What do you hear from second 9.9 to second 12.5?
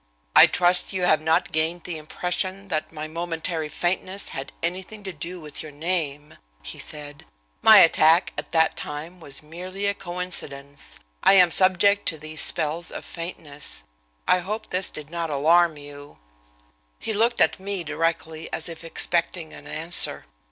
coincidence. I am subject to these